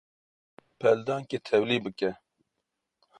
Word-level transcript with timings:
peldankê 0.79 1.37
tevlî 1.47 1.77
bike. 1.85 2.11